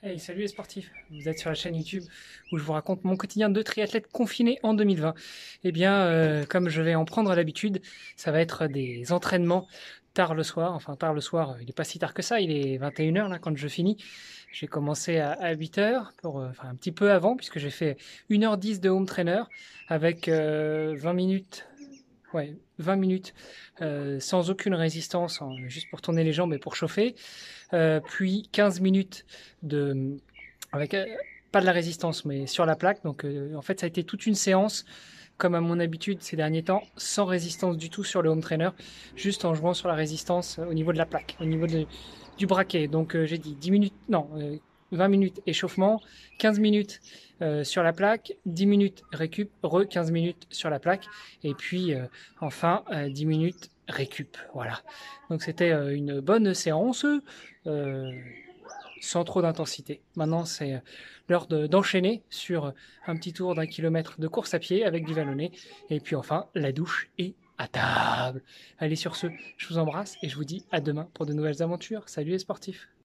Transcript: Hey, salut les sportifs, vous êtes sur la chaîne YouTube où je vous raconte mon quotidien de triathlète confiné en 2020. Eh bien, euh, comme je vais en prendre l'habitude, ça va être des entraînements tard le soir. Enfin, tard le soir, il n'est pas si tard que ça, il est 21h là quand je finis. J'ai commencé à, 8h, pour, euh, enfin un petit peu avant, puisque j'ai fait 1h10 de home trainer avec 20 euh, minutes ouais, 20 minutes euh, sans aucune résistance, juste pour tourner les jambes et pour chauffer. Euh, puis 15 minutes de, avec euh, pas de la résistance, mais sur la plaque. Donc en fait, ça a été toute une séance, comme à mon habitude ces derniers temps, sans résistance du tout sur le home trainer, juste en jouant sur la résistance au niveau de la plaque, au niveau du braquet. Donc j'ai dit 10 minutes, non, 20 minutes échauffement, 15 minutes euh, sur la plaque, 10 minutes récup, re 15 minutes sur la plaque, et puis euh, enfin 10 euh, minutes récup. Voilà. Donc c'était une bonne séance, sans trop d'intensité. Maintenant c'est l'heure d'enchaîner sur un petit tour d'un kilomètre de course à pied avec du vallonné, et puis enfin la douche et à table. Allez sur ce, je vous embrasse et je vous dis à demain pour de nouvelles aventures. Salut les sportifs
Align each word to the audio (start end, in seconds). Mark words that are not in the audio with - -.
Hey, 0.00 0.20
salut 0.20 0.42
les 0.42 0.46
sportifs, 0.46 0.92
vous 1.10 1.28
êtes 1.28 1.40
sur 1.40 1.48
la 1.48 1.56
chaîne 1.56 1.74
YouTube 1.74 2.04
où 2.52 2.58
je 2.58 2.62
vous 2.62 2.72
raconte 2.72 3.02
mon 3.02 3.16
quotidien 3.16 3.50
de 3.50 3.60
triathlète 3.62 4.06
confiné 4.06 4.60
en 4.62 4.72
2020. 4.72 5.12
Eh 5.64 5.72
bien, 5.72 6.02
euh, 6.02 6.44
comme 6.46 6.68
je 6.68 6.80
vais 6.82 6.94
en 6.94 7.04
prendre 7.04 7.34
l'habitude, 7.34 7.82
ça 8.14 8.30
va 8.30 8.40
être 8.40 8.68
des 8.68 9.10
entraînements 9.10 9.66
tard 10.14 10.34
le 10.34 10.44
soir. 10.44 10.72
Enfin, 10.74 10.94
tard 10.94 11.14
le 11.14 11.20
soir, 11.20 11.56
il 11.60 11.66
n'est 11.66 11.72
pas 11.72 11.82
si 11.82 11.98
tard 11.98 12.14
que 12.14 12.22
ça, 12.22 12.38
il 12.38 12.52
est 12.52 12.78
21h 12.78 13.28
là 13.28 13.40
quand 13.40 13.56
je 13.56 13.66
finis. 13.66 13.96
J'ai 14.52 14.68
commencé 14.68 15.18
à, 15.18 15.52
8h, 15.56 16.12
pour, 16.22 16.38
euh, 16.38 16.48
enfin 16.50 16.68
un 16.68 16.76
petit 16.76 16.92
peu 16.92 17.10
avant, 17.10 17.34
puisque 17.34 17.58
j'ai 17.58 17.70
fait 17.70 17.96
1h10 18.30 18.78
de 18.78 18.90
home 18.90 19.04
trainer 19.04 19.42
avec 19.88 20.28
20 20.28 20.32
euh, 20.34 21.12
minutes 21.12 21.66
ouais, 22.34 22.56
20 22.78 22.96
minutes 22.96 23.34
euh, 23.80 24.20
sans 24.20 24.50
aucune 24.50 24.74
résistance, 24.74 25.40
juste 25.66 25.88
pour 25.90 26.00
tourner 26.00 26.24
les 26.24 26.32
jambes 26.32 26.52
et 26.52 26.58
pour 26.58 26.76
chauffer. 26.76 27.14
Euh, 27.72 28.00
puis 28.00 28.48
15 28.52 28.80
minutes 28.80 29.24
de, 29.62 30.16
avec 30.72 30.94
euh, 30.94 31.06
pas 31.52 31.60
de 31.60 31.66
la 31.66 31.72
résistance, 31.72 32.24
mais 32.24 32.46
sur 32.46 32.66
la 32.66 32.76
plaque. 32.76 33.02
Donc 33.04 33.24
en 33.56 33.62
fait, 33.62 33.80
ça 33.80 33.86
a 33.86 33.88
été 33.88 34.04
toute 34.04 34.26
une 34.26 34.34
séance, 34.34 34.84
comme 35.36 35.54
à 35.54 35.60
mon 35.60 35.80
habitude 35.80 36.22
ces 36.22 36.36
derniers 36.36 36.64
temps, 36.64 36.82
sans 36.96 37.24
résistance 37.24 37.76
du 37.76 37.90
tout 37.90 38.04
sur 38.04 38.22
le 38.22 38.30
home 38.30 38.40
trainer, 38.40 38.70
juste 39.16 39.44
en 39.44 39.54
jouant 39.54 39.74
sur 39.74 39.88
la 39.88 39.94
résistance 39.94 40.58
au 40.58 40.74
niveau 40.74 40.92
de 40.92 40.98
la 40.98 41.06
plaque, 41.06 41.36
au 41.40 41.44
niveau 41.44 41.66
du 41.66 42.46
braquet. 42.46 42.88
Donc 42.88 43.16
j'ai 43.24 43.38
dit 43.38 43.54
10 43.54 43.70
minutes, 43.70 43.94
non, 44.08 44.28
20 44.92 45.08
minutes 45.08 45.40
échauffement, 45.46 46.00
15 46.38 46.58
minutes 46.58 47.00
euh, 47.42 47.64
sur 47.64 47.82
la 47.82 47.92
plaque, 47.92 48.32
10 48.46 48.66
minutes 48.66 49.02
récup, 49.12 49.50
re 49.62 49.86
15 49.88 50.10
minutes 50.10 50.46
sur 50.50 50.70
la 50.70 50.78
plaque, 50.78 51.06
et 51.42 51.54
puis 51.54 51.94
euh, 51.94 52.06
enfin 52.40 52.84
10 52.90 53.24
euh, 53.24 53.28
minutes 53.28 53.70
récup. 53.88 54.36
Voilà. 54.54 54.82
Donc 55.30 55.42
c'était 55.42 55.70
une 55.94 56.20
bonne 56.20 56.52
séance, 56.54 57.06
sans 59.00 59.24
trop 59.24 59.40
d'intensité. 59.42 60.02
Maintenant 60.16 60.44
c'est 60.44 60.82
l'heure 61.28 61.46
d'enchaîner 61.46 62.22
sur 62.28 62.72
un 63.06 63.16
petit 63.16 63.32
tour 63.32 63.54
d'un 63.54 63.66
kilomètre 63.66 64.20
de 64.20 64.28
course 64.28 64.52
à 64.54 64.58
pied 64.58 64.84
avec 64.84 65.06
du 65.06 65.14
vallonné, 65.14 65.52
et 65.90 66.00
puis 66.00 66.16
enfin 66.16 66.46
la 66.54 66.72
douche 66.72 67.08
et 67.18 67.34
à 67.56 67.68
table. 67.68 68.42
Allez 68.78 68.96
sur 68.96 69.16
ce, 69.16 69.26
je 69.56 69.68
vous 69.68 69.78
embrasse 69.78 70.16
et 70.22 70.28
je 70.28 70.36
vous 70.36 70.44
dis 70.44 70.64
à 70.70 70.80
demain 70.80 71.08
pour 71.14 71.26
de 71.26 71.32
nouvelles 71.32 71.62
aventures. 71.62 72.08
Salut 72.08 72.30
les 72.30 72.38
sportifs 72.38 72.88